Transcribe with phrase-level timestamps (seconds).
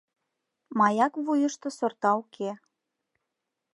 [0.79, 2.49] Маяк вуйышто сорта уке